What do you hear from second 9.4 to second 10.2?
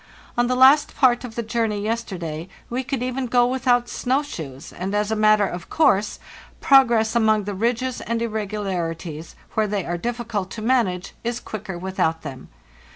where they are